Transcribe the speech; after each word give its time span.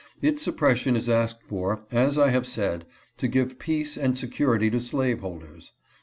Its 0.19 0.41
sup 0.41 0.57
pression 0.57 0.95
is 0.95 1.07
asked 1.07 1.43
for, 1.43 1.83
as 1.91 2.17
I 2.17 2.29
have 2.31 2.47
said, 2.47 2.87
to 3.17 3.27
give 3.27 3.59
peace 3.59 3.95
and 3.97 4.17
security 4.17 4.71
to 4.71 4.79
slaveholders. 4.81 5.73